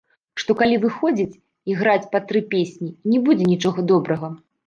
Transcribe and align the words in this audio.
Што 0.43 0.53
калі 0.61 0.77
выходзіць 0.85 1.39
і 1.73 1.75
граць 1.83 2.09
па 2.15 2.23
тры 2.31 2.41
песні, 2.55 2.89
не 3.13 3.19
будзе 3.27 3.45
нічога 3.53 3.79
добрага. 3.93 4.27